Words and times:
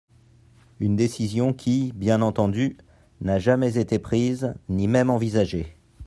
Une 0.79 0.95
décision 0.95 1.53
qui, 1.53 1.91
bien 1.93 2.23
entendu, 2.23 2.75
n’a 3.21 3.37
jamais 3.37 3.77
été 3.77 3.99
prise… 3.99 4.55
ni 4.67 4.87
même 4.87 5.11
envisagée! 5.11 5.77